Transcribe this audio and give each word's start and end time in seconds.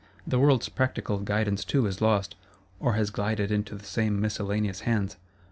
The 0.25 0.39
world's 0.39 0.67
Practical 0.67 1.19
Guidance 1.19 1.63
too 1.63 1.85
is 1.85 2.01
lost, 2.01 2.35
or 2.79 2.93
has 2.95 3.11
glided 3.11 3.51
into 3.51 3.75
the 3.75 3.85
same 3.85 4.19
miscellaneous 4.19 4.79
hands. 4.79 5.17